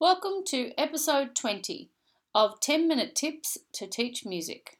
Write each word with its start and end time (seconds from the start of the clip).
Welcome 0.00 0.42
to 0.46 0.72
episode 0.76 1.36
20 1.36 1.88
of 2.34 2.58
10 2.58 2.88
Minute 2.88 3.14
Tips 3.14 3.56
to 3.74 3.86
Teach 3.86 4.26
Music. 4.26 4.78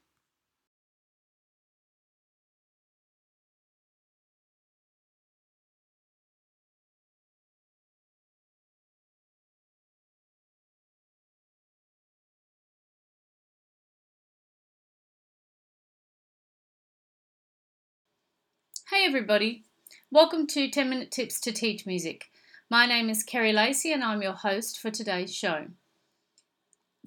Hey 18.91 19.07
everybody, 19.07 19.65
welcome 20.11 20.49
to 20.49 20.69
10 20.69 20.91
Minute 20.91 21.13
Tips 21.13 21.41
to 21.43 21.53
Teach 21.53 21.87
Music. 21.87 22.27
My 22.71 22.87
name 22.87 23.11
is 23.11 23.23
Kerry 23.23 23.53
Lacey 23.53 23.93
and 23.93 24.03
I'm 24.03 24.23
your 24.23 24.33
host 24.33 24.81
for 24.81 24.91
today's 24.91 25.35
show. 25.35 25.67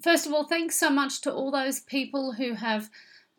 First 0.00 0.24
of 0.24 0.32
all, 0.32 0.44
thanks 0.44 0.78
so 0.78 0.88
much 0.88 1.20
to 1.22 1.32
all 1.32 1.50
those 1.50 1.80
people 1.80 2.32
who 2.32 2.54
have 2.54 2.88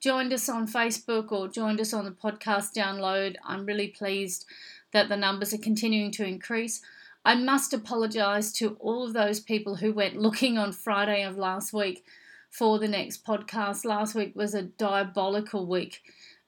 joined 0.02 0.34
us 0.34 0.50
on 0.50 0.68
Facebook 0.68 1.32
or 1.32 1.48
joined 1.48 1.80
us 1.80 1.94
on 1.94 2.04
the 2.04 2.12
podcast 2.12 2.74
download. 2.76 3.38
I'm 3.46 3.66
really 3.66 3.88
pleased 3.88 4.46
that 4.92 5.08
the 5.08 5.16
numbers 5.16 5.54
are 5.54 5.60
continuing 5.60 6.12
to 6.12 6.26
increase. 6.26 6.82
I 7.24 7.36
must 7.36 7.74
apologise 7.74 8.52
to 8.54 8.76
all 8.82 9.06
of 9.06 9.14
those 9.14 9.40
people 9.40 9.76
who 9.76 9.94
went 9.94 10.18
looking 10.18 10.58
on 10.58 10.74
Friday 10.74 11.24
of 11.24 11.38
last 11.38 11.72
week 11.72 12.04
for 12.50 12.80
the 12.80 12.88
next 12.90 13.26
podcast. 13.26 13.86
Last 13.86 14.14
week 14.14 14.36
was 14.36 14.54
a 14.54 14.64
diabolical 14.64 15.66
week 15.66 16.02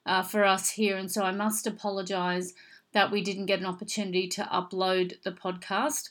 uh, 0.04 0.22
for 0.22 0.44
us 0.44 0.70
here, 0.70 0.98
and 0.98 1.10
so 1.10 1.22
I 1.22 1.30
must 1.32 1.66
apologise 1.66 2.52
that 2.92 3.10
we 3.10 3.22
didn't 3.22 3.46
get 3.46 3.60
an 3.60 3.66
opportunity 3.66 4.28
to 4.28 4.42
upload 4.44 5.20
the 5.22 5.32
podcast. 5.32 6.10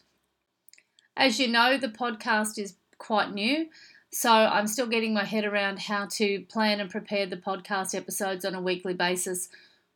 As 1.15 1.39
you 1.39 1.47
know, 1.47 1.77
the 1.77 1.89
podcast 1.89 2.57
is 2.57 2.75
quite 2.97 3.33
new, 3.33 3.67
so 4.11 4.31
I'm 4.31 4.67
still 4.67 4.87
getting 4.87 5.13
my 5.13 5.23
head 5.23 5.45
around 5.45 5.79
how 5.79 6.07
to 6.13 6.41
plan 6.49 6.79
and 6.79 6.89
prepare 6.89 7.25
the 7.25 7.37
podcast 7.37 7.95
episodes 7.95 8.45
on 8.45 8.55
a 8.55 8.61
weekly 8.61 8.93
basis 8.93 9.49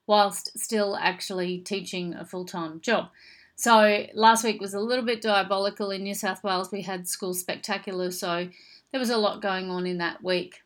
whilst 0.08 0.58
still 0.58 0.96
actually 0.96 1.60
teaching 1.60 2.14
a 2.14 2.26
full 2.26 2.46
time 2.46 2.80
job. 2.82 3.10
So 3.56 4.06
last 4.14 4.44
week 4.44 4.60
was 4.60 4.74
a 4.74 4.80
little 4.80 5.06
bit 5.06 5.22
diabolical 5.22 5.92
in 5.92 6.04
New 6.04 6.14
South 6.14 6.44
Wales. 6.44 6.72
We 6.72 6.82
had 6.82 7.08
school 7.08 7.34
spectacular, 7.34 8.12
so 8.12 8.50
there 8.92 9.00
was 9.00 9.10
a 9.10 9.18
lot 9.18 9.42
going 9.42 9.70
on 9.70 9.88
in 9.88 9.98
that 10.00 10.24
week. 10.24 10.62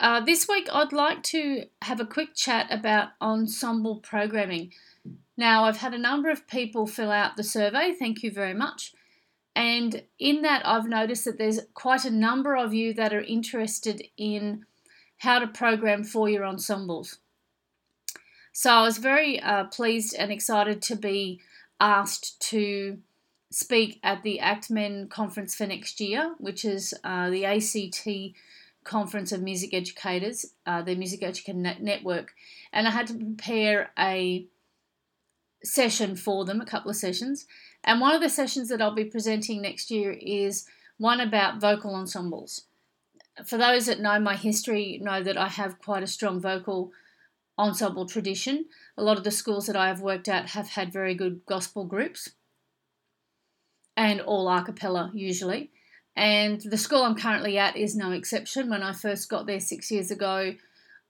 Uh, 0.00 0.18
this 0.18 0.48
week, 0.48 0.66
I'd 0.72 0.94
like 0.94 1.22
to 1.24 1.66
have 1.82 2.00
a 2.00 2.06
quick 2.06 2.34
chat 2.34 2.68
about 2.70 3.10
ensemble 3.20 3.96
programming. 3.96 4.72
Now, 5.36 5.64
I've 5.64 5.76
had 5.76 5.92
a 5.92 5.98
number 5.98 6.30
of 6.30 6.48
people 6.48 6.86
fill 6.86 7.12
out 7.12 7.36
the 7.36 7.44
survey, 7.44 7.92
thank 7.92 8.22
you 8.22 8.30
very 8.32 8.54
much. 8.54 8.94
And 9.54 10.04
in 10.18 10.40
that, 10.40 10.66
I've 10.66 10.88
noticed 10.88 11.26
that 11.26 11.36
there's 11.36 11.60
quite 11.74 12.06
a 12.06 12.10
number 12.10 12.56
of 12.56 12.72
you 12.72 12.94
that 12.94 13.12
are 13.12 13.20
interested 13.20 14.02
in 14.16 14.64
how 15.18 15.38
to 15.38 15.46
program 15.46 16.02
for 16.02 16.30
your 16.30 16.46
ensembles. 16.46 17.18
So 18.52 18.70
I 18.70 18.82
was 18.82 18.96
very 18.96 19.38
uh, 19.38 19.64
pleased 19.64 20.14
and 20.18 20.32
excited 20.32 20.80
to 20.82 20.96
be 20.96 21.40
asked 21.78 22.40
to 22.48 22.98
speak 23.50 24.00
at 24.02 24.22
the 24.22 24.38
ACTMEN 24.42 25.10
conference 25.10 25.54
for 25.54 25.66
next 25.66 26.00
year, 26.00 26.36
which 26.38 26.64
is 26.64 26.94
uh, 27.04 27.28
the 27.28 27.44
ACT 27.44 28.34
Conference 28.84 29.32
of 29.32 29.42
Music 29.42 29.74
Educators, 29.74 30.46
uh, 30.66 30.82
the 30.82 30.94
Music 30.94 31.22
Educator 31.22 31.58
Network. 31.58 32.32
And 32.72 32.88
I 32.88 32.90
had 32.90 33.06
to 33.08 33.14
prepare 33.14 33.90
a 33.98 34.46
session 35.62 36.16
for 36.16 36.44
them, 36.44 36.60
a 36.60 36.66
couple 36.66 36.90
of 36.90 36.96
sessions. 36.96 37.46
And 37.84 38.00
one 38.00 38.14
of 38.14 38.20
the 38.20 38.30
sessions 38.30 38.68
that 38.68 38.80
I'll 38.80 38.94
be 38.94 39.04
presenting 39.04 39.60
next 39.60 39.90
year 39.90 40.12
is 40.12 40.66
one 40.98 41.20
about 41.20 41.60
vocal 41.60 41.94
ensembles. 41.94 42.64
For 43.44 43.56
those 43.56 43.86
that 43.86 44.00
know 44.00 44.18
my 44.18 44.36
history, 44.36 44.98
know 45.02 45.22
that 45.22 45.36
I 45.36 45.48
have 45.48 45.78
quite 45.78 46.02
a 46.02 46.06
strong 46.06 46.40
vocal 46.40 46.92
ensemble 47.58 48.06
tradition. 48.06 48.66
A 48.96 49.02
lot 49.02 49.18
of 49.18 49.24
the 49.24 49.30
schools 49.30 49.66
that 49.66 49.76
I 49.76 49.88
have 49.88 50.00
worked 50.00 50.28
at 50.28 50.50
have 50.50 50.70
had 50.70 50.92
very 50.92 51.14
good 51.14 51.42
gospel 51.46 51.84
groups 51.84 52.30
and 53.96 54.20
all 54.20 54.48
a 54.48 54.62
cappella 54.62 55.10
usually. 55.14 55.70
And 56.20 56.60
the 56.60 56.76
school 56.76 57.02
I'm 57.02 57.14
currently 57.14 57.56
at 57.56 57.78
is 57.78 57.96
no 57.96 58.12
exception. 58.12 58.68
When 58.68 58.82
I 58.82 58.92
first 58.92 59.30
got 59.30 59.46
there 59.46 59.58
six 59.58 59.90
years 59.90 60.10
ago, 60.10 60.54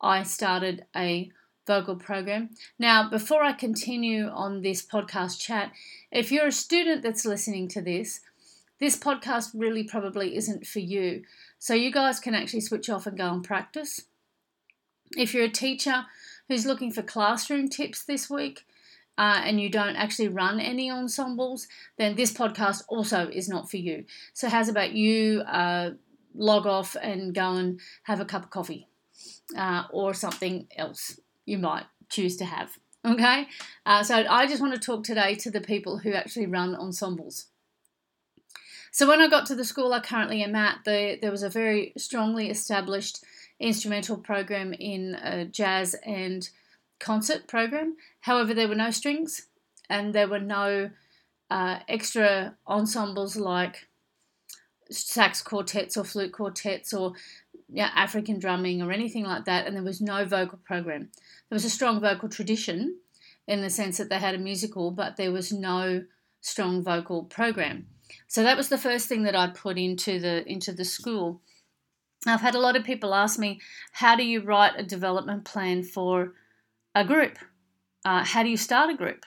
I 0.00 0.22
started 0.22 0.86
a 0.94 1.32
vocal 1.66 1.96
program. 1.96 2.50
Now, 2.78 3.10
before 3.10 3.42
I 3.42 3.52
continue 3.52 4.28
on 4.28 4.62
this 4.62 4.86
podcast 4.86 5.40
chat, 5.40 5.72
if 6.12 6.30
you're 6.30 6.46
a 6.46 6.52
student 6.52 7.02
that's 7.02 7.26
listening 7.26 7.66
to 7.70 7.82
this, 7.82 8.20
this 8.78 8.96
podcast 8.96 9.48
really 9.52 9.82
probably 9.82 10.36
isn't 10.36 10.64
for 10.64 10.78
you. 10.78 11.24
So 11.58 11.74
you 11.74 11.90
guys 11.90 12.20
can 12.20 12.36
actually 12.36 12.60
switch 12.60 12.88
off 12.88 13.08
and 13.08 13.18
go 13.18 13.32
and 13.32 13.42
practice. 13.42 14.02
If 15.16 15.34
you're 15.34 15.46
a 15.46 15.48
teacher 15.48 16.06
who's 16.46 16.66
looking 16.66 16.92
for 16.92 17.02
classroom 17.02 17.68
tips 17.68 18.04
this 18.04 18.30
week, 18.30 18.64
uh, 19.20 19.42
and 19.44 19.60
you 19.60 19.68
don't 19.68 19.96
actually 19.96 20.28
run 20.28 20.58
any 20.58 20.90
ensembles, 20.90 21.68
then 21.98 22.16
this 22.16 22.32
podcast 22.32 22.82
also 22.88 23.28
is 23.28 23.48
not 23.48 23.70
for 23.70 23.76
you. 23.76 24.04
So, 24.32 24.48
how's 24.48 24.68
about 24.68 24.92
you 24.92 25.42
uh, 25.42 25.90
log 26.34 26.66
off 26.66 26.96
and 27.00 27.34
go 27.34 27.56
and 27.56 27.80
have 28.04 28.20
a 28.20 28.24
cup 28.24 28.44
of 28.44 28.50
coffee 28.50 28.88
uh, 29.56 29.84
or 29.92 30.14
something 30.14 30.66
else? 30.76 31.20
you 31.50 31.58
might 31.58 31.84
choose 32.08 32.36
to 32.36 32.44
have. 32.44 32.78
Okay, 33.04 33.48
uh, 33.86 34.02
so 34.02 34.24
I 34.28 34.46
just 34.46 34.60
want 34.60 34.74
to 34.74 34.80
talk 34.80 35.04
today 35.04 35.34
to 35.36 35.50
the 35.50 35.60
people 35.60 35.98
who 35.98 36.12
actually 36.12 36.46
run 36.46 36.74
ensembles. 36.74 37.46
So 38.92 39.08
when 39.08 39.20
I 39.20 39.28
got 39.28 39.46
to 39.46 39.54
the 39.54 39.64
school 39.64 39.92
I 39.92 40.00
currently 40.00 40.42
am 40.42 40.54
at, 40.54 40.78
the, 40.84 41.18
there 41.20 41.30
was 41.30 41.42
a 41.42 41.48
very 41.48 41.92
strongly 41.96 42.50
established 42.50 43.24
instrumental 43.58 44.16
program 44.16 44.72
in 44.72 45.14
a 45.14 45.44
jazz 45.44 45.94
and 46.04 46.48
concert 47.00 47.48
program. 47.48 47.96
However, 48.20 48.54
there 48.54 48.68
were 48.68 48.74
no 48.74 48.90
strings 48.90 49.48
and 49.88 50.14
there 50.14 50.28
were 50.28 50.40
no 50.40 50.90
uh, 51.50 51.80
extra 51.88 52.56
ensembles 52.66 53.36
like 53.36 53.88
sax 54.90 55.42
quartets 55.42 55.96
or 55.96 56.04
flute 56.04 56.32
quartets 56.32 56.92
or 56.92 57.14
yeah, 57.72 57.90
African 57.94 58.38
drumming 58.38 58.82
or 58.82 58.90
anything 58.90 59.24
like 59.24 59.44
that, 59.44 59.66
and 59.66 59.76
there 59.76 59.82
was 59.82 60.00
no 60.00 60.24
vocal 60.24 60.58
program. 60.64 61.10
There 61.48 61.56
was 61.56 61.64
a 61.64 61.70
strong 61.70 62.00
vocal 62.00 62.28
tradition 62.28 62.98
in 63.46 63.62
the 63.62 63.70
sense 63.70 63.98
that 63.98 64.08
they 64.08 64.18
had 64.18 64.34
a 64.34 64.38
musical, 64.38 64.90
but 64.90 65.16
there 65.16 65.32
was 65.32 65.52
no 65.52 66.04
strong 66.40 66.82
vocal 66.82 67.24
program. 67.24 67.86
So 68.26 68.42
that 68.42 68.56
was 68.56 68.68
the 68.68 68.78
first 68.78 69.08
thing 69.08 69.22
that 69.22 69.36
I 69.36 69.48
put 69.48 69.78
into 69.78 70.18
the 70.18 70.46
into 70.50 70.72
the 70.72 70.84
school. 70.84 71.40
I've 72.26 72.40
had 72.40 72.54
a 72.54 72.60
lot 72.60 72.76
of 72.76 72.84
people 72.84 73.14
ask 73.14 73.38
me, 73.38 73.60
how 73.92 74.14
do 74.14 74.24
you 74.24 74.42
write 74.42 74.72
a 74.76 74.82
development 74.82 75.44
plan 75.44 75.82
for 75.82 76.34
a 76.94 77.04
group? 77.04 77.38
Uh, 78.04 78.24
how 78.24 78.42
do 78.42 78.48
you 78.48 78.56
start 78.56 78.90
a 78.90 78.96
group? 78.96 79.24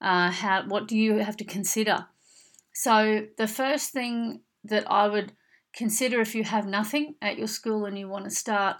Uh, 0.00 0.30
how 0.30 0.64
what 0.66 0.86
do 0.86 0.96
you 0.96 1.18
have 1.18 1.36
to 1.38 1.44
consider? 1.44 2.06
So 2.72 3.26
the 3.38 3.46
first 3.46 3.92
thing 3.92 4.40
that 4.64 4.90
I 4.90 5.06
would 5.08 5.32
consider 5.74 6.20
if 6.20 6.34
you 6.34 6.44
have 6.44 6.66
nothing 6.66 7.14
at 7.20 7.38
your 7.38 7.46
school 7.46 7.84
and 7.84 7.98
you 7.98 8.08
want 8.08 8.24
to 8.24 8.30
start. 8.30 8.76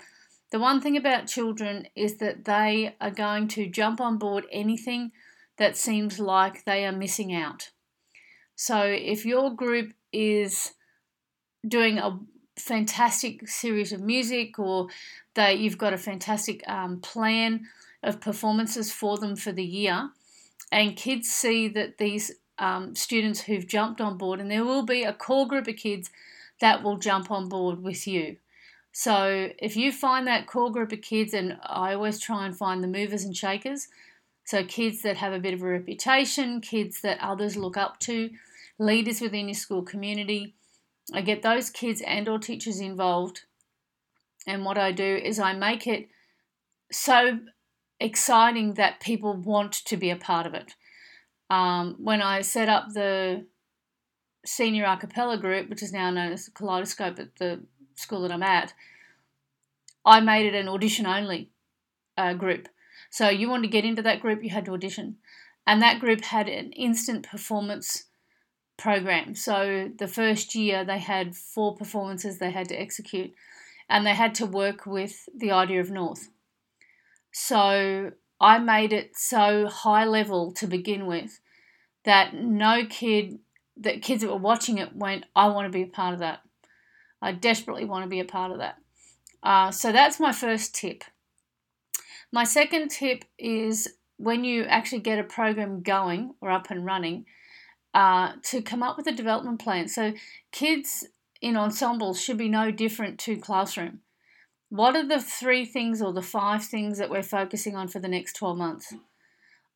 The 0.52 0.60
one 0.60 0.80
thing 0.80 0.96
about 0.96 1.26
children 1.26 1.88
is 1.96 2.18
that 2.18 2.44
they 2.44 2.94
are 3.00 3.10
going 3.10 3.48
to 3.48 3.68
jump 3.68 4.00
on 4.00 4.18
board 4.18 4.44
anything 4.52 5.10
that 5.58 5.76
seems 5.76 6.20
like 6.20 6.64
they 6.64 6.84
are 6.84 6.92
missing 6.92 7.34
out. 7.34 7.70
So 8.54 8.82
if 8.82 9.26
your 9.26 9.50
group 9.50 9.92
is 10.12 10.72
doing 11.66 11.98
a 11.98 12.20
fantastic 12.56 13.48
series 13.48 13.92
of 13.92 14.00
music 14.00 14.58
or 14.58 14.88
that 15.34 15.58
you've 15.58 15.78
got 15.78 15.92
a 15.92 15.98
fantastic 15.98 16.62
um, 16.68 17.00
plan 17.00 17.66
of 18.04 18.20
performances 18.20 18.92
for 18.92 19.18
them 19.18 19.36
for 19.36 19.52
the 19.52 19.64
year, 19.64 20.10
and 20.70 20.96
kids 20.96 21.28
see 21.28 21.68
that 21.68 21.98
these 21.98 22.32
um, 22.58 22.94
students 22.94 23.42
who've 23.42 23.66
jumped 23.66 24.00
on 24.00 24.16
board, 24.16 24.40
and 24.40 24.50
there 24.50 24.64
will 24.64 24.84
be 24.84 25.02
a 25.02 25.12
core 25.12 25.48
group 25.48 25.66
of 25.66 25.76
kids 25.76 26.10
that 26.60 26.82
will 26.82 26.98
jump 26.98 27.30
on 27.30 27.48
board 27.48 27.82
with 27.82 28.06
you. 28.06 28.36
So 28.92 29.50
if 29.58 29.76
you 29.76 29.90
find 29.90 30.26
that 30.26 30.46
core 30.46 30.70
group 30.70 30.92
of 30.92 31.02
kids, 31.02 31.34
and 31.34 31.58
I 31.62 31.94
always 31.94 32.20
try 32.20 32.46
and 32.46 32.56
find 32.56 32.82
the 32.82 32.88
movers 32.88 33.24
and 33.24 33.36
shakers, 33.36 33.88
so 34.44 34.62
kids 34.64 35.02
that 35.02 35.16
have 35.16 35.32
a 35.32 35.40
bit 35.40 35.54
of 35.54 35.62
a 35.62 35.66
reputation, 35.66 36.60
kids 36.60 37.00
that 37.00 37.18
others 37.20 37.56
look 37.56 37.76
up 37.76 37.98
to, 38.00 38.30
leaders 38.78 39.20
within 39.20 39.48
your 39.48 39.54
school 39.54 39.82
community, 39.82 40.54
I 41.12 41.22
get 41.22 41.42
those 41.42 41.70
kids 41.70 42.02
and 42.02 42.28
or 42.28 42.38
teachers 42.38 42.80
involved. 42.80 43.42
And 44.46 44.64
what 44.64 44.78
I 44.78 44.92
do 44.92 45.16
is 45.16 45.38
I 45.38 45.54
make 45.54 45.86
it 45.86 46.08
so 46.92 47.40
exciting 48.04 48.74
that 48.74 49.00
people 49.00 49.34
want 49.34 49.72
to 49.72 49.96
be 49.96 50.10
a 50.10 50.16
part 50.16 50.46
of 50.46 50.54
it. 50.54 50.74
Um, 51.48 51.96
when 51.98 52.20
I 52.20 52.42
set 52.42 52.68
up 52.68 52.92
the 52.92 53.46
senior 54.44 54.84
a 54.84 54.96
cappella 54.96 55.38
group, 55.38 55.70
which 55.70 55.82
is 55.82 55.92
now 55.92 56.10
known 56.10 56.32
as 56.32 56.44
the 56.44 56.50
Kaleidoscope 56.50 57.18
at 57.18 57.36
the 57.36 57.60
school 57.94 58.22
that 58.22 58.32
I'm 58.32 58.42
at, 58.42 58.74
I 60.04 60.20
made 60.20 60.46
it 60.46 60.54
an 60.54 60.68
audition 60.68 61.06
only 61.06 61.50
uh, 62.18 62.34
group. 62.34 62.68
So 63.10 63.28
you 63.30 63.48
wanted 63.48 63.62
to 63.62 63.76
get 63.76 63.86
into 63.86 64.02
that 64.02 64.20
group, 64.20 64.44
you 64.44 64.50
had 64.50 64.66
to 64.66 64.72
audition. 64.72 65.16
And 65.66 65.80
that 65.80 66.00
group 66.00 66.22
had 66.24 66.48
an 66.48 66.72
instant 66.72 67.26
performance 67.26 68.04
program. 68.76 69.34
So 69.34 69.90
the 69.98 70.08
first 70.08 70.54
year 70.54 70.84
they 70.84 70.98
had 70.98 71.34
four 71.34 71.74
performances 71.74 72.38
they 72.38 72.50
had 72.50 72.68
to 72.68 72.80
execute, 72.80 73.32
and 73.88 74.04
they 74.04 74.14
had 74.14 74.34
to 74.36 74.46
work 74.46 74.84
with 74.84 75.26
the 75.34 75.52
idea 75.52 75.80
of 75.80 75.90
North. 75.90 76.28
So 77.36 78.12
I 78.40 78.58
made 78.58 78.92
it 78.92 79.16
so 79.16 79.66
high 79.66 80.04
level 80.04 80.52
to 80.52 80.68
begin 80.68 81.06
with 81.06 81.40
that 82.04 82.32
no 82.32 82.86
kid, 82.86 83.40
that 83.76 84.02
kids 84.02 84.22
that 84.22 84.30
were 84.30 84.36
watching 84.36 84.78
it 84.78 84.94
went, 84.94 85.24
I 85.34 85.48
want 85.48 85.66
to 85.66 85.76
be 85.76 85.82
a 85.82 85.88
part 85.88 86.14
of 86.14 86.20
that. 86.20 86.40
I 87.20 87.32
desperately 87.32 87.86
want 87.86 88.04
to 88.04 88.08
be 88.08 88.20
a 88.20 88.24
part 88.24 88.52
of 88.52 88.58
that. 88.58 88.76
Uh, 89.42 89.72
so 89.72 89.90
that's 89.90 90.20
my 90.20 90.30
first 90.30 90.76
tip. 90.76 91.02
My 92.30 92.44
second 92.44 92.90
tip 92.90 93.24
is 93.36 93.88
when 94.16 94.44
you 94.44 94.62
actually 94.64 95.00
get 95.00 95.18
a 95.18 95.24
program 95.24 95.82
going 95.82 96.34
or 96.40 96.52
up 96.52 96.70
and 96.70 96.84
running, 96.84 97.24
uh, 97.94 98.34
to 98.44 98.62
come 98.62 98.84
up 98.84 98.96
with 98.96 99.08
a 99.08 99.12
development 99.12 99.60
plan. 99.60 99.88
So 99.88 100.12
kids 100.52 101.04
in 101.42 101.56
ensembles 101.56 102.20
should 102.20 102.38
be 102.38 102.48
no 102.48 102.70
different 102.70 103.18
to 103.20 103.36
classroom. 103.36 104.00
What 104.74 104.96
are 104.96 105.06
the 105.06 105.20
three 105.20 105.64
things 105.64 106.02
or 106.02 106.12
the 106.12 106.20
five 106.20 106.64
things 106.64 106.98
that 106.98 107.08
we're 107.08 107.22
focusing 107.22 107.76
on 107.76 107.86
for 107.86 108.00
the 108.00 108.08
next 108.08 108.32
12 108.32 108.58
months? 108.58 108.92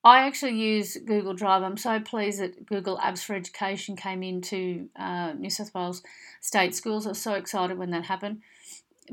I 0.02 0.26
actually 0.26 0.60
use 0.60 0.96
Google 0.96 1.34
Drive. 1.34 1.62
I'm 1.62 1.76
so 1.76 2.00
pleased 2.00 2.40
that 2.40 2.66
Google 2.66 2.98
Apps 2.98 3.22
for 3.22 3.36
Education 3.36 3.94
came 3.94 4.24
into 4.24 4.88
uh, 4.96 5.34
New 5.34 5.50
South 5.50 5.72
Wales 5.72 6.02
state 6.40 6.74
schools. 6.74 7.06
I 7.06 7.10
was 7.10 7.22
so 7.22 7.34
excited 7.34 7.78
when 7.78 7.92
that 7.92 8.06
happened 8.06 8.42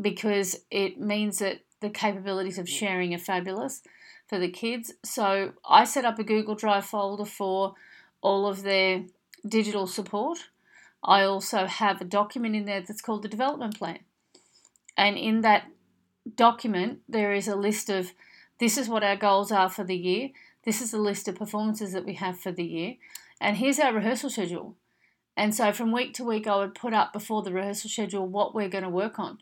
because 0.01 0.59
it 0.71 0.99
means 0.99 1.37
that 1.37 1.59
the 1.81 1.91
capabilities 1.91 2.57
of 2.57 2.67
sharing 2.67 3.13
are 3.13 3.19
fabulous 3.19 3.83
for 4.27 4.39
the 4.39 4.49
kids. 4.49 4.91
So 5.03 5.53
I 5.69 5.83
set 5.83 6.03
up 6.03 6.17
a 6.17 6.23
Google 6.23 6.55
Drive 6.55 6.85
folder 6.85 7.25
for 7.25 7.75
all 8.21 8.47
of 8.47 8.63
their 8.63 9.03
digital 9.47 9.85
support. 9.85 10.49
I 11.03 11.25
also 11.25 11.67
have 11.67 12.01
a 12.01 12.05
document 12.05 12.55
in 12.55 12.65
there 12.65 12.81
that's 12.81 13.01
called 13.01 13.21
the 13.21 13.29
development 13.29 13.77
plan. 13.77 13.99
And 14.97 15.17
in 15.17 15.41
that 15.41 15.65
document, 16.35 16.99
there 17.07 17.33
is 17.33 17.47
a 17.47 17.55
list 17.55 17.89
of 17.89 18.13
this 18.59 18.77
is 18.77 18.89
what 18.89 19.03
our 19.03 19.15
goals 19.15 19.51
are 19.51 19.69
for 19.69 19.83
the 19.83 19.95
year, 19.95 20.29
this 20.63 20.81
is 20.81 20.91
the 20.91 20.97
list 20.97 21.27
of 21.27 21.35
performances 21.35 21.93
that 21.93 22.05
we 22.05 22.13
have 22.15 22.39
for 22.39 22.51
the 22.51 22.63
year, 22.63 22.95
and 23.39 23.57
here's 23.57 23.79
our 23.79 23.93
rehearsal 23.93 24.29
schedule. 24.29 24.75
And 25.37 25.53
so 25.53 25.73
from 25.73 25.91
week 25.91 26.13
to 26.15 26.23
week, 26.23 26.47
I 26.47 26.55
would 26.57 26.75
put 26.75 26.93
up 26.93 27.11
before 27.11 27.43
the 27.43 27.51
rehearsal 27.51 27.89
schedule 27.89 28.25
what 28.25 28.55
we're 28.55 28.69
going 28.69 28.85
to 28.85 28.89
work 28.89 29.19
on. 29.19 29.39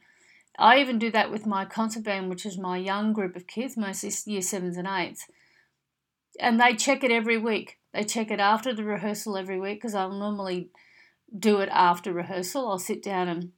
I 0.57 0.79
even 0.79 0.99
do 0.99 1.11
that 1.11 1.31
with 1.31 1.45
my 1.45 1.65
concert 1.65 2.03
band, 2.03 2.29
which 2.29 2.45
is 2.45 2.57
my 2.57 2.77
young 2.77 3.13
group 3.13 3.35
of 3.35 3.47
kids, 3.47 3.77
mostly 3.77 4.11
year 4.31 4.41
sevens 4.41 4.77
and 4.77 4.87
eights. 4.87 5.27
And 6.39 6.59
they 6.59 6.75
check 6.75 7.03
it 7.03 7.11
every 7.11 7.37
week. 7.37 7.79
They 7.93 8.03
check 8.03 8.31
it 8.31 8.39
after 8.39 8.73
the 8.73 8.83
rehearsal 8.83 9.37
every 9.37 9.59
week 9.59 9.77
because 9.77 9.93
I'll 9.95 10.11
normally 10.11 10.69
do 11.37 11.59
it 11.59 11.69
after 11.71 12.11
rehearsal. 12.11 12.67
I'll 12.67 12.79
sit 12.79 13.03
down 13.03 13.27
and 13.27 13.51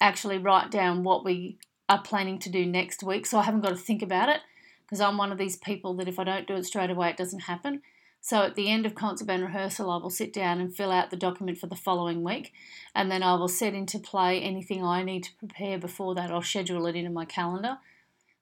actually 0.00 0.38
write 0.38 0.70
down 0.70 1.04
what 1.04 1.24
we 1.24 1.58
are 1.88 2.02
planning 2.02 2.38
to 2.40 2.50
do 2.50 2.66
next 2.66 3.02
week. 3.02 3.26
So 3.26 3.38
I 3.38 3.42
haven't 3.42 3.60
got 3.60 3.70
to 3.70 3.76
think 3.76 4.02
about 4.02 4.28
it 4.28 4.40
because 4.84 5.00
I'm 5.00 5.18
one 5.18 5.32
of 5.32 5.38
these 5.38 5.56
people 5.56 5.94
that 5.94 6.08
if 6.08 6.18
I 6.18 6.24
don't 6.24 6.46
do 6.46 6.54
it 6.54 6.64
straight 6.64 6.90
away, 6.90 7.10
it 7.10 7.16
doesn't 7.16 7.40
happen. 7.40 7.82
So 8.20 8.42
at 8.42 8.56
the 8.56 8.68
end 8.68 8.86
of 8.86 8.96
concert 8.96 9.26
band 9.26 9.44
rehearsal, 9.44 9.90
I 9.90 9.98
will 9.98 10.10
sit 10.10 10.32
down 10.32 10.60
and 10.60 10.74
fill 10.74 10.90
out 10.90 11.10
the 11.10 11.16
document 11.16 11.58
for 11.58 11.68
the 11.68 11.76
following 11.76 12.24
week, 12.24 12.52
and 12.92 13.08
then 13.08 13.22
I 13.22 13.34
will 13.34 13.46
set 13.46 13.72
into 13.72 14.00
play 14.00 14.40
anything 14.40 14.84
I 14.84 15.04
need 15.04 15.22
to 15.24 15.34
prepare 15.36 15.78
before 15.78 16.14
that. 16.16 16.32
I'll 16.32 16.42
schedule 16.42 16.86
it 16.86 16.96
into 16.96 17.10
my 17.10 17.24
calendar 17.24 17.78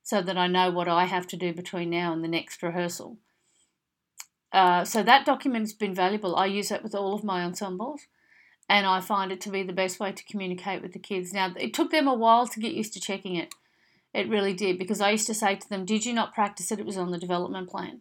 so 0.02 0.22
that 0.22 0.38
I 0.38 0.46
know 0.46 0.70
what 0.70 0.88
I 0.88 1.04
have 1.04 1.26
to 1.28 1.36
do 1.36 1.52
between 1.52 1.90
now 1.90 2.14
and 2.14 2.24
the 2.24 2.28
next 2.28 2.62
rehearsal. 2.62 3.18
Uh, 4.52 4.84
so 4.84 5.02
that 5.02 5.26
document 5.26 5.64
has 5.64 5.72
been 5.72 5.94
valuable. 5.94 6.36
I 6.36 6.46
use 6.46 6.68
that 6.68 6.82
with 6.82 6.94
all 6.94 7.14
of 7.14 7.24
my 7.24 7.42
ensembles, 7.42 8.06
and 8.68 8.86
I 8.86 9.00
find 9.00 9.30
it 9.30 9.40
to 9.42 9.50
be 9.50 9.62
the 9.62 9.72
best 9.72 10.00
way 10.00 10.12
to 10.12 10.24
communicate 10.24 10.82
with 10.82 10.92
the 10.92 10.98
kids. 10.98 11.32
Now, 11.32 11.52
it 11.56 11.74
took 11.74 11.90
them 11.90 12.08
a 12.08 12.14
while 12.14 12.46
to 12.46 12.60
get 12.60 12.72
used 12.72 12.94
to 12.94 13.00
checking 13.00 13.36
it. 13.36 13.54
It 14.12 14.28
really 14.28 14.54
did, 14.54 14.78
because 14.78 15.00
I 15.00 15.10
used 15.10 15.26
to 15.26 15.34
say 15.34 15.56
to 15.56 15.68
them, 15.68 15.84
Did 15.84 16.06
you 16.06 16.12
not 16.12 16.34
practice 16.34 16.70
it? 16.70 16.78
It 16.78 16.86
was 16.86 16.96
on 16.96 17.10
the 17.10 17.18
development 17.18 17.68
plan. 17.68 18.00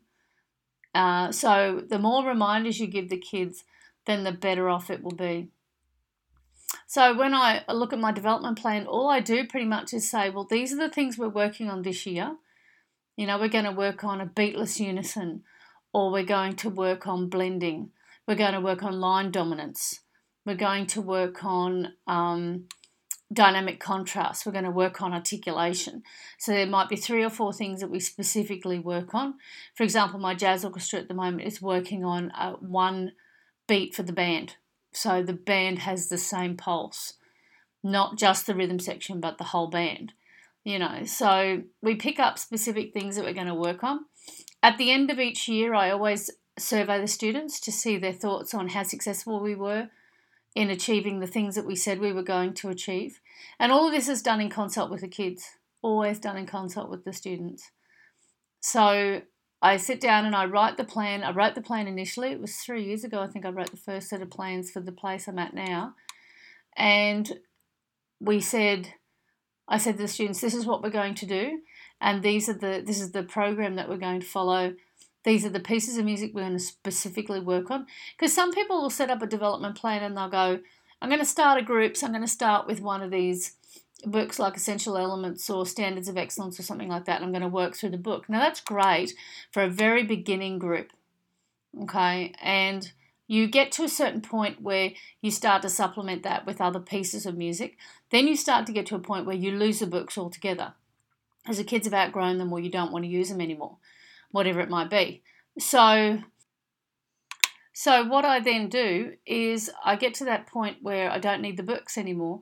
Uh, 0.93 1.31
so 1.31 1.83
the 1.87 1.99
more 1.99 2.25
reminders 2.25 2.79
you 2.79 2.87
give 2.87 3.09
the 3.09 3.17
kids, 3.17 3.63
then 4.05 4.23
the 4.23 4.31
better 4.31 4.69
off 4.69 4.89
it 4.89 5.03
will 5.03 5.15
be. 5.15 5.49
So 6.85 7.17
when 7.17 7.33
I 7.33 7.63
look 7.69 7.93
at 7.93 7.99
my 7.99 8.11
development 8.11 8.59
plan, 8.59 8.85
all 8.85 9.09
I 9.09 9.19
do 9.19 9.47
pretty 9.47 9.65
much 9.65 9.93
is 9.93 10.09
say, 10.09 10.29
well, 10.29 10.45
these 10.45 10.71
are 10.71 10.77
the 10.77 10.89
things 10.89 11.17
we're 11.17 11.27
working 11.27 11.69
on 11.69 11.81
this 11.81 12.05
year. 12.05 12.35
You 13.17 13.27
know, 13.27 13.39
we're 13.39 13.47
going 13.47 13.65
to 13.65 13.71
work 13.71 14.03
on 14.03 14.21
a 14.21 14.25
beatless 14.25 14.79
unison, 14.79 15.43
or 15.91 16.11
we're 16.11 16.23
going 16.23 16.55
to 16.57 16.69
work 16.69 17.07
on 17.07 17.29
blending. 17.29 17.91
We're 18.27 18.35
going 18.35 18.53
to 18.53 18.61
work 18.61 18.83
on 18.83 18.99
line 18.99 19.31
dominance. 19.31 20.01
We're 20.45 20.55
going 20.55 20.87
to 20.87 21.01
work 21.01 21.43
on 21.45 21.93
um, 22.05 22.65
dynamic 23.31 23.79
contrast. 23.79 24.45
We're 24.45 24.51
going 24.51 24.63
to 24.65 24.71
work 24.71 25.01
on 25.01 25.13
articulation. 25.13 26.03
So 26.37 26.51
there 26.51 26.67
might 26.67 26.89
be 26.89 26.95
three 26.95 27.23
or 27.23 27.29
four 27.29 27.53
things 27.53 27.79
that 27.79 27.89
we 27.89 27.99
specifically 27.99 28.79
work 28.79 29.13
on. 29.13 29.35
For 29.75 29.83
example, 29.83 30.19
my 30.19 30.35
jazz 30.35 30.63
orchestra 30.63 30.99
at 30.99 31.07
the 31.07 31.13
moment 31.13 31.47
is 31.47 31.61
working 31.61 32.03
on 32.03 32.31
uh, 32.31 32.53
one 32.53 33.13
beat 33.67 33.95
for 33.95 34.03
the 34.03 34.13
band. 34.13 34.55
So 34.91 35.23
the 35.23 35.33
band 35.33 35.79
has 35.79 36.09
the 36.09 36.17
same 36.17 36.55
pulse, 36.55 37.13
not 37.83 38.17
just 38.17 38.45
the 38.45 38.55
rhythm 38.55 38.79
section, 38.79 39.19
but 39.19 39.37
the 39.37 39.45
whole 39.45 39.67
band. 39.67 40.13
You 40.63 40.79
know, 40.79 41.03
so 41.05 41.63
we 41.81 41.95
pick 41.95 42.19
up 42.19 42.39
specific 42.39 42.93
things 42.93 43.15
that 43.15 43.25
we're 43.25 43.33
going 43.33 43.47
to 43.47 43.55
work 43.55 43.83
on. 43.83 44.05
At 44.61 44.77
the 44.77 44.91
end 44.91 45.11
of 45.11 45.19
each 45.19 45.49
year, 45.49 45.73
I 45.73 45.89
always 45.89 46.29
survey 46.57 47.01
the 47.01 47.07
students 47.07 47.59
to 47.61 47.71
see 47.71 47.97
their 47.97 48.13
thoughts 48.13 48.53
on 48.53 48.69
how 48.69 48.83
successful 48.83 49.41
we 49.41 49.55
were 49.55 49.89
in 50.55 50.69
achieving 50.69 51.19
the 51.19 51.27
things 51.27 51.55
that 51.55 51.65
we 51.65 51.75
said 51.75 51.99
we 51.99 52.13
were 52.13 52.23
going 52.23 52.53
to 52.53 52.69
achieve. 52.69 53.19
And 53.59 53.71
all 53.71 53.87
of 53.87 53.93
this 53.93 54.07
is 54.07 54.21
done 54.21 54.39
in 54.39 54.49
consult 54.49 54.91
with 54.91 55.01
the 55.01 55.07
kids, 55.07 55.43
always 55.81 56.19
done 56.19 56.37
in 56.37 56.45
consult 56.45 56.89
with 56.89 57.03
the 57.03 57.13
students. 57.13 57.71
So 58.59 59.21
I 59.61 59.77
sit 59.77 59.99
down 59.99 60.25
and 60.25 60.35
I 60.35 60.45
write 60.45 60.77
the 60.77 60.83
plan. 60.83 61.23
I 61.23 61.31
wrote 61.31 61.55
the 61.55 61.61
plan 61.61 61.87
initially. 61.87 62.31
It 62.31 62.41
was 62.41 62.55
three 62.57 62.83
years 62.83 63.03
ago, 63.03 63.21
I 63.21 63.27
think 63.27 63.45
I 63.45 63.49
wrote 63.49 63.71
the 63.71 63.77
first 63.77 64.09
set 64.09 64.21
of 64.21 64.29
plans 64.29 64.69
for 64.69 64.79
the 64.79 64.91
place 64.91 65.27
I'm 65.27 65.39
at 65.39 65.53
now. 65.53 65.95
And 66.75 67.39
we 68.19 68.39
said, 68.39 68.93
I 69.67 69.77
said 69.77 69.97
to 69.97 70.03
the 70.03 70.07
students, 70.07 70.41
this 70.41 70.53
is 70.53 70.65
what 70.65 70.83
we're 70.83 70.89
going 70.89 71.15
to 71.15 71.25
do. 71.25 71.59
And 72.01 72.21
these 72.21 72.49
are 72.49 72.53
the 72.53 72.83
this 72.85 72.99
is 72.99 73.11
the 73.11 73.23
program 73.23 73.75
that 73.75 73.87
we're 73.87 73.97
going 73.97 74.19
to 74.19 74.25
follow 74.25 74.73
these 75.23 75.45
are 75.45 75.49
the 75.49 75.59
pieces 75.59 75.97
of 75.97 76.05
music 76.05 76.31
we're 76.33 76.41
going 76.41 76.53
to 76.53 76.59
specifically 76.59 77.39
work 77.39 77.71
on. 77.71 77.87
Because 78.17 78.33
some 78.33 78.51
people 78.51 78.81
will 78.81 78.89
set 78.89 79.09
up 79.09 79.21
a 79.21 79.27
development 79.27 79.75
plan 79.75 80.03
and 80.03 80.15
they'll 80.15 80.29
go, 80.29 80.59
I'm 81.01 81.09
going 81.09 81.19
to 81.19 81.25
start 81.25 81.59
a 81.59 81.65
group, 81.65 81.97
so 81.97 82.05
I'm 82.05 82.13
going 82.13 82.23
to 82.23 82.27
start 82.27 82.67
with 82.67 82.81
one 82.81 83.01
of 83.01 83.11
these 83.11 83.55
books 84.05 84.37
like 84.37 84.55
Essential 84.55 84.97
Elements 84.97 85.49
or 85.49 85.65
Standards 85.65 86.09
of 86.09 86.17
Excellence 86.17 86.59
or 86.59 86.63
something 86.63 86.89
like 86.89 87.05
that. 87.05 87.17
And 87.17 87.25
I'm 87.25 87.31
going 87.31 87.41
to 87.41 87.47
work 87.47 87.75
through 87.75 87.91
the 87.91 87.97
book. 87.97 88.27
Now, 88.27 88.39
that's 88.39 88.61
great 88.61 89.13
for 89.51 89.63
a 89.63 89.69
very 89.69 90.03
beginning 90.03 90.59
group. 90.59 90.91
Okay. 91.83 92.33
And 92.41 92.91
you 93.27 93.47
get 93.47 93.71
to 93.73 93.83
a 93.83 93.89
certain 93.89 94.21
point 94.21 94.61
where 94.61 94.91
you 95.21 95.31
start 95.31 95.61
to 95.61 95.69
supplement 95.69 96.23
that 96.23 96.45
with 96.45 96.59
other 96.59 96.79
pieces 96.79 97.25
of 97.25 97.37
music. 97.37 97.77
Then 98.11 98.27
you 98.27 98.35
start 98.35 98.65
to 98.65 98.73
get 98.73 98.85
to 98.87 98.95
a 98.95 98.99
point 98.99 99.25
where 99.25 99.35
you 99.35 99.51
lose 99.51 99.79
the 99.79 99.87
books 99.87 100.17
altogether. 100.17 100.73
As 101.47 101.57
the 101.57 101.63
kids 101.63 101.87
have 101.87 101.93
outgrown 101.93 102.37
them 102.37 102.53
or 102.53 102.59
you 102.59 102.69
don't 102.69 102.91
want 102.91 103.05
to 103.05 103.11
use 103.11 103.29
them 103.29 103.41
anymore 103.41 103.77
whatever 104.33 104.59
it 104.59 104.69
might 104.69 104.89
be. 104.89 105.21
So 105.57 106.19
so 107.71 108.03
what 108.05 108.25
I 108.25 108.39
then 108.39 108.67
do 108.67 109.13
is 109.25 109.71
I 109.83 109.95
get 109.95 110.13
to 110.15 110.25
that 110.25 110.47
point 110.47 110.77
where 110.81 111.09
I 111.09 111.17
don't 111.19 111.41
need 111.41 111.57
the 111.57 111.63
books 111.63 111.97
anymore 111.97 112.41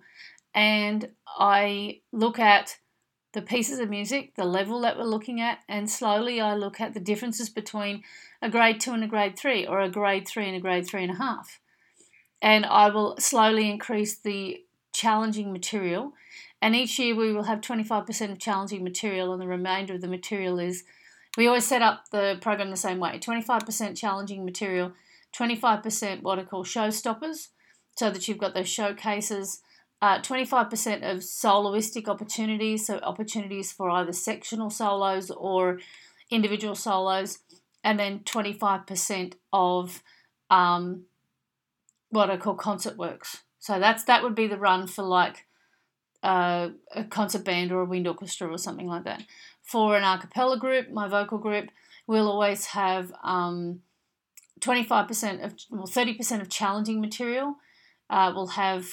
and 0.53 1.09
I 1.27 2.01
look 2.11 2.39
at 2.39 2.77
the 3.33 3.41
pieces 3.41 3.79
of 3.79 3.89
music, 3.89 4.35
the 4.35 4.43
level 4.43 4.81
that 4.81 4.97
we're 4.97 5.03
looking 5.05 5.39
at, 5.39 5.59
and 5.69 5.89
slowly 5.89 6.41
I 6.41 6.53
look 6.53 6.81
at 6.81 6.93
the 6.93 6.99
differences 6.99 7.49
between 7.49 8.03
a 8.41 8.49
grade 8.49 8.81
two 8.81 8.91
and 8.91 9.03
a 9.03 9.07
grade 9.07 9.37
three, 9.37 9.65
or 9.65 9.79
a 9.79 9.89
grade 9.89 10.27
three 10.27 10.47
and 10.47 10.55
a 10.55 10.59
grade 10.59 10.85
three 10.85 11.03
and 11.03 11.13
a 11.13 11.15
half. 11.15 11.61
And 12.41 12.65
I 12.65 12.89
will 12.89 13.15
slowly 13.19 13.69
increase 13.69 14.17
the 14.17 14.65
challenging 14.93 15.53
material. 15.53 16.13
And 16.61 16.75
each 16.75 16.99
year 16.99 17.15
we 17.15 17.31
will 17.31 17.43
have 17.43 17.61
25% 17.61 18.31
of 18.31 18.39
challenging 18.39 18.83
material, 18.83 19.31
and 19.31 19.41
the 19.41 19.47
remainder 19.47 19.93
of 19.93 20.01
the 20.01 20.07
material 20.09 20.59
is 20.59 20.83
we 21.37 21.47
always 21.47 21.65
set 21.65 21.81
up 21.81 22.09
the 22.11 22.37
program 22.41 22.71
the 22.71 22.77
same 22.77 22.99
way 22.99 23.19
25% 23.19 23.97
challenging 23.97 24.43
material, 24.43 24.93
25% 25.33 26.21
what 26.21 26.39
are 26.39 26.45
called 26.45 26.65
showstoppers, 26.65 27.49
so 27.97 28.09
that 28.09 28.27
you've 28.27 28.37
got 28.37 28.53
those 28.53 28.69
showcases. 28.69 29.61
Uh, 30.01 30.19
25% 30.19 30.71
of 31.09 31.19
soloistic 31.19 32.07
opportunities, 32.07 32.87
so 32.87 32.97
opportunities 33.03 33.71
for 33.71 33.89
either 33.91 34.11
sectional 34.11 34.71
solos 34.71 35.29
or 35.29 35.79
individual 36.31 36.73
solos, 36.73 37.37
and 37.83 37.99
then 37.99 38.19
25% 38.21 39.33
of 39.53 40.01
um, 40.49 41.03
what 42.09 42.31
are 42.31 42.37
called 42.37 42.57
concert 42.57 42.97
works. 42.97 43.43
So 43.59 43.79
that's 43.79 44.03
that 44.05 44.23
would 44.23 44.33
be 44.33 44.47
the 44.47 44.57
run 44.57 44.87
for 44.87 45.03
like 45.03 45.45
uh, 46.23 46.69
a 46.95 47.03
concert 47.03 47.45
band 47.45 47.71
or 47.71 47.81
a 47.81 47.85
wind 47.85 48.07
orchestra 48.07 48.51
or 48.51 48.57
something 48.57 48.87
like 48.87 49.03
that 49.03 49.23
for 49.63 49.95
an 49.95 50.03
a 50.03 50.19
cappella 50.19 50.57
group, 50.57 50.91
my 50.91 51.07
vocal 51.07 51.37
group, 51.37 51.69
we'll 52.07 52.29
always 52.29 52.67
have 52.67 53.11
um, 53.23 53.81
25% 54.59 55.43
of, 55.43 55.55
well, 55.69 55.87
30% 55.87 56.41
of 56.41 56.49
challenging 56.49 57.01
material 57.01 57.55
uh, 58.09 58.31
will 58.33 58.47
have 58.47 58.87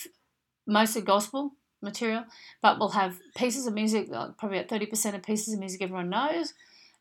mostly 0.67 1.03
gospel 1.03 1.53
material, 1.83 2.25
but 2.63 2.79
we'll 2.79 2.91
have 2.91 3.19
pieces 3.37 3.67
of 3.67 3.75
music, 3.75 4.09
probably 4.39 4.59
about 4.59 4.69
30% 4.69 5.15
of 5.15 5.23
pieces 5.23 5.55
of 5.55 5.61
music 5.61 5.83
everyone 5.83 6.11
knows, 6.11 6.55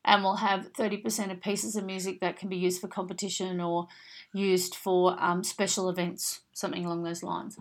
and 0.04 0.22
we'll 0.22 0.36
have 0.36 0.72
30% 0.72 1.30
of 1.30 1.40
pieces 1.40 1.76
of 1.76 1.84
music 1.84 2.20
that 2.20 2.36
can 2.36 2.48
be 2.48 2.56
used 2.56 2.80
for 2.80 2.88
competition 2.88 3.60
or 3.60 3.88
used 4.32 4.74
for 4.74 5.16
um, 5.18 5.42
special 5.42 5.88
events, 5.88 6.40
something 6.52 6.84
along 6.84 7.02
those 7.02 7.22
lines. 7.22 7.58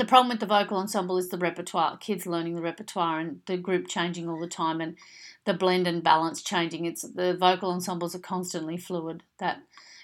The 0.00 0.06
problem 0.06 0.30
with 0.30 0.40
the 0.40 0.46
vocal 0.46 0.78
ensemble 0.78 1.18
is 1.18 1.28
the 1.28 1.36
repertoire, 1.36 1.98
kids 1.98 2.24
learning 2.24 2.54
the 2.54 2.62
repertoire 2.62 3.20
and 3.20 3.42
the 3.44 3.58
group 3.58 3.86
changing 3.86 4.30
all 4.30 4.40
the 4.40 4.46
time 4.46 4.80
and 4.80 4.96
the 5.44 5.52
blend 5.52 5.86
and 5.86 6.02
balance 6.02 6.40
changing. 6.40 6.86
It's 6.86 7.02
the 7.02 7.36
vocal 7.36 7.70
ensembles 7.70 8.14
are 8.14 8.20
constantly 8.20 8.78
fluid. 8.78 9.24
That 9.40 9.60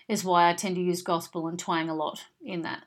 is 0.07 0.23
why 0.23 0.51
I 0.51 0.53
tend 0.53 0.75
to 0.77 0.83
use 0.83 1.01
gospel 1.01 1.49
and 1.49 1.59
twang 1.59 1.89
a 1.89 1.95
lot 1.95 2.25
in 2.45 2.61
that. 2.61 2.83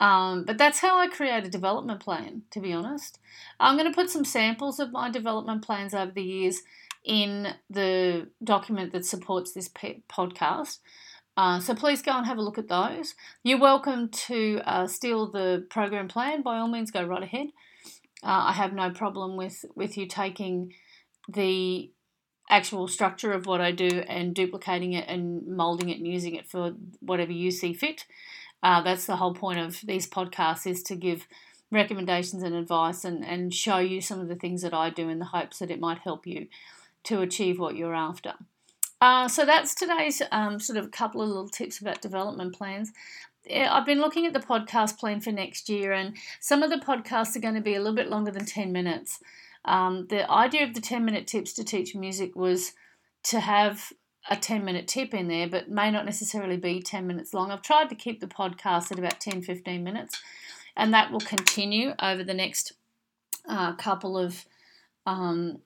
Um, 0.00 0.42
but 0.44 0.58
that's 0.58 0.80
how 0.80 0.98
I 0.98 1.06
create 1.06 1.44
a 1.44 1.48
development 1.48 2.00
plan, 2.00 2.42
to 2.50 2.58
be 2.58 2.72
honest. 2.72 3.20
I'm 3.60 3.76
going 3.76 3.88
to 3.88 3.94
put 3.94 4.10
some 4.10 4.24
samples 4.24 4.80
of 4.80 4.90
my 4.90 5.12
development 5.12 5.62
plans 5.62 5.94
over 5.94 6.10
the 6.10 6.24
years 6.24 6.62
in 7.04 7.54
the 7.70 8.26
document 8.42 8.90
that 8.90 9.06
supports 9.06 9.52
this 9.52 9.68
podcast. 9.68 10.78
Uh, 11.36 11.58
so 11.58 11.74
please 11.74 12.00
go 12.00 12.12
and 12.12 12.26
have 12.26 12.38
a 12.38 12.42
look 12.42 12.58
at 12.58 12.68
those. 12.68 13.14
You're 13.42 13.58
welcome 13.58 14.08
to 14.08 14.60
uh, 14.64 14.86
steal 14.86 15.30
the 15.30 15.66
program 15.68 16.08
plan. 16.08 16.42
By 16.42 16.58
all 16.58 16.68
means, 16.68 16.90
go 16.90 17.04
right 17.04 17.22
ahead. 17.22 17.48
Uh, 18.22 18.46
I 18.48 18.52
have 18.52 18.72
no 18.72 18.90
problem 18.90 19.36
with, 19.36 19.64
with 19.74 19.98
you 19.98 20.06
taking 20.06 20.72
the 21.28 21.90
actual 22.48 22.86
structure 22.86 23.32
of 23.32 23.46
what 23.46 23.60
I 23.60 23.72
do 23.72 24.04
and 24.06 24.34
duplicating 24.34 24.92
it 24.92 25.08
and 25.08 25.46
molding 25.46 25.88
it 25.88 25.98
and 25.98 26.06
using 26.06 26.34
it 26.34 26.48
for 26.48 26.74
whatever 27.00 27.32
you 27.32 27.50
see 27.50 27.72
fit. 27.72 28.04
Uh, 28.62 28.82
that's 28.82 29.06
the 29.06 29.16
whole 29.16 29.34
point 29.34 29.58
of 29.58 29.80
these 29.84 30.08
podcasts 30.08 30.66
is 30.66 30.82
to 30.84 30.94
give 30.94 31.26
recommendations 31.70 32.42
and 32.42 32.54
advice 32.54 33.04
and, 33.04 33.24
and 33.24 33.52
show 33.52 33.78
you 33.78 34.00
some 34.00 34.20
of 34.20 34.28
the 34.28 34.36
things 34.36 34.62
that 34.62 34.72
I 34.72 34.90
do 34.90 35.08
in 35.08 35.18
the 35.18 35.26
hopes 35.26 35.58
that 35.58 35.70
it 35.70 35.80
might 35.80 35.98
help 35.98 36.26
you 36.26 36.46
to 37.04 37.20
achieve 37.20 37.58
what 37.58 37.76
you're 37.76 37.94
after. 37.94 38.34
Uh, 39.04 39.28
so 39.28 39.44
that's 39.44 39.74
today's 39.74 40.22
um, 40.32 40.58
sort 40.58 40.78
of 40.78 40.86
a 40.86 40.88
couple 40.88 41.20
of 41.20 41.28
little 41.28 41.46
tips 41.46 41.78
about 41.78 42.00
development 42.00 42.54
plans. 42.54 42.90
I've 43.54 43.84
been 43.84 44.00
looking 44.00 44.24
at 44.24 44.32
the 44.32 44.40
podcast 44.40 44.96
plan 44.96 45.20
for 45.20 45.30
next 45.30 45.68
year, 45.68 45.92
and 45.92 46.16
some 46.40 46.62
of 46.62 46.70
the 46.70 46.78
podcasts 46.78 47.36
are 47.36 47.40
going 47.40 47.54
to 47.54 47.60
be 47.60 47.74
a 47.74 47.80
little 47.80 47.94
bit 47.94 48.08
longer 48.08 48.30
than 48.30 48.46
10 48.46 48.72
minutes. 48.72 49.20
Um, 49.66 50.06
the 50.08 50.30
idea 50.32 50.64
of 50.64 50.72
the 50.72 50.80
10 50.80 51.04
minute 51.04 51.26
tips 51.26 51.52
to 51.52 51.64
teach 51.64 51.94
music 51.94 52.34
was 52.34 52.72
to 53.24 53.40
have 53.40 53.92
a 54.30 54.36
10 54.36 54.64
minute 54.64 54.88
tip 54.88 55.12
in 55.12 55.28
there, 55.28 55.50
but 55.50 55.68
may 55.68 55.90
not 55.90 56.06
necessarily 56.06 56.56
be 56.56 56.80
10 56.80 57.06
minutes 57.06 57.34
long. 57.34 57.50
I've 57.50 57.60
tried 57.60 57.90
to 57.90 57.94
keep 57.94 58.20
the 58.20 58.26
podcast 58.26 58.90
at 58.90 58.98
about 58.98 59.20
10 59.20 59.42
15 59.42 59.84
minutes, 59.84 60.22
and 60.78 60.94
that 60.94 61.12
will 61.12 61.20
continue 61.20 61.92
over 62.00 62.24
the 62.24 62.32
next 62.32 62.72
uh, 63.46 63.74
couple 63.74 64.16
of 64.16 64.46
um, 65.04 65.58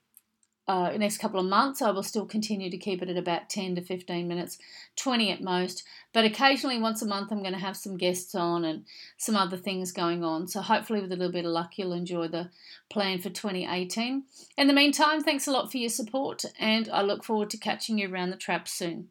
uh, 0.69 0.91
next 0.99 1.19
couple 1.19 1.41
of 1.41 1.47
months, 1.47 1.81
I 1.81 1.91
will 1.91 2.03
still 2.03 2.27
continue 2.27 2.71
to 2.71 2.77
keep 2.77 3.03
it 3.03 3.09
at 3.09 3.17
about 3.17 3.49
10 3.49 3.77
to 3.77 3.83
15 3.83 4.29
minutes, 4.29 4.59
20 4.97 5.33
at 5.33 5.43
most. 5.43 5.83
But 6.13 6.27
occasionally, 6.27 6.79
once 6.79 7.01
a 7.01 7.07
month, 7.07 7.33
I'm 7.33 7.41
going 7.41 7.55
to 7.55 7.59
have 7.59 7.77
some 7.77 7.97
guests 7.97 8.35
on 8.35 8.65
and 8.65 8.85
some 9.17 9.35
other 9.35 9.57
things 9.57 9.93
going 9.93 10.23
on. 10.23 10.47
So, 10.47 10.61
hopefully, 10.61 11.01
with 11.01 11.11
a 11.11 11.17
little 11.17 11.33
bit 11.33 11.47
of 11.47 11.53
luck, 11.53 11.79
you'll 11.79 11.95
enjoy 11.95 12.29
the 12.29 12.51
plan 12.91 13.19
for 13.19 13.31
2018. 13.31 14.25
In 14.59 14.67
the 14.67 14.75
meantime, 14.75 15.23
thanks 15.23 15.49
a 15.49 15.51
lot 15.51 15.73
for 15.73 15.79
your 15.79 15.91
support, 15.91 16.45
and 16.59 16.89
I 16.91 17.01
look 17.03 17.25
forward 17.25 17.51
to 17.51 17.57
catching 17.57 17.99
you 17.99 18.13
around 18.13 18.31
the 18.31 18.37
traps 18.37 18.73
soon. 18.73 19.09